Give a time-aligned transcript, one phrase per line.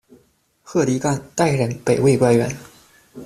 [0.63, 2.49] 贺狄干，代人，北魏官员。